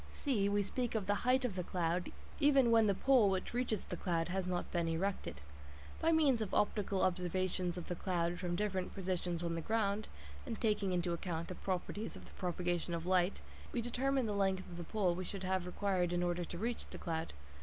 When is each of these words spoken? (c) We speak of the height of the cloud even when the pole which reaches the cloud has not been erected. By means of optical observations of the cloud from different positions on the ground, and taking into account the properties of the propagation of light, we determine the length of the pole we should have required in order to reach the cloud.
(c) 0.09 0.49
We 0.49 0.63
speak 0.63 0.95
of 0.95 1.05
the 1.05 1.13
height 1.29 1.45
of 1.45 1.55
the 1.55 1.63
cloud 1.63 2.11
even 2.39 2.71
when 2.71 2.87
the 2.87 2.95
pole 2.95 3.29
which 3.29 3.53
reaches 3.53 3.85
the 3.85 3.95
cloud 3.95 4.29
has 4.29 4.47
not 4.47 4.71
been 4.71 4.87
erected. 4.87 5.41
By 6.01 6.11
means 6.11 6.41
of 6.41 6.55
optical 6.55 7.03
observations 7.03 7.77
of 7.77 7.87
the 7.87 7.93
cloud 7.93 8.39
from 8.39 8.55
different 8.55 8.95
positions 8.95 9.43
on 9.43 9.53
the 9.53 9.61
ground, 9.61 10.07
and 10.43 10.59
taking 10.59 10.91
into 10.91 11.13
account 11.13 11.49
the 11.49 11.53
properties 11.53 12.15
of 12.15 12.25
the 12.25 12.31
propagation 12.31 12.95
of 12.95 13.05
light, 13.05 13.41
we 13.71 13.79
determine 13.79 14.25
the 14.25 14.33
length 14.33 14.67
of 14.71 14.77
the 14.77 14.83
pole 14.83 15.13
we 15.13 15.23
should 15.23 15.43
have 15.43 15.67
required 15.67 16.13
in 16.13 16.23
order 16.23 16.43
to 16.43 16.57
reach 16.57 16.87
the 16.87 16.97
cloud. 16.97 17.31